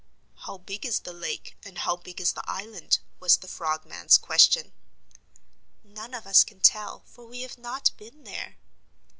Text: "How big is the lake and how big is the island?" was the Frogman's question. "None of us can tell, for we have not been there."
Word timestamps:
"How 0.47 0.57
big 0.57 0.83
is 0.83 1.01
the 1.01 1.13
lake 1.13 1.57
and 1.63 1.77
how 1.77 1.95
big 1.95 2.19
is 2.19 2.33
the 2.33 2.41
island?" 2.47 2.97
was 3.19 3.37
the 3.37 3.47
Frogman's 3.47 4.17
question. 4.17 4.73
"None 5.83 6.15
of 6.15 6.25
us 6.25 6.43
can 6.43 6.59
tell, 6.59 7.03
for 7.05 7.23
we 7.27 7.41
have 7.41 7.59
not 7.59 7.91
been 7.97 8.23
there." 8.23 8.57